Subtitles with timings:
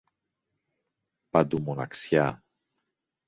[1.29, 2.27] Παντού μοναξιά.